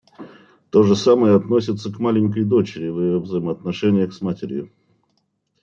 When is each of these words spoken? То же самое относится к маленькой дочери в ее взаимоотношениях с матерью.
То 0.71 0.81
же 0.81 0.95
самое 0.95 1.35
относится 1.35 1.91
к 1.93 1.99
маленькой 1.99 2.43
дочери 2.43 2.89
в 2.89 2.99
ее 2.99 3.19
взаимоотношениях 3.19 4.11
с 4.15 4.21
матерью. 4.21 4.71